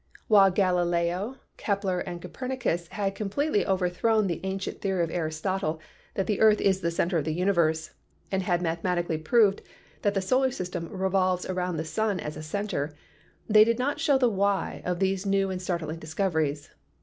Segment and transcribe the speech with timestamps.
[0.27, 5.79] While Galileo, Kepler and Copernicus had completely overthrown the ancient theory of Aristotle
[6.15, 7.91] that the earth is the center of the universe,
[8.31, 9.61] and had mathematically proved
[10.01, 12.95] that the solar system revolves about the sun as a center,
[13.47, 16.71] they did not show the "why" of these new and startling discoveries.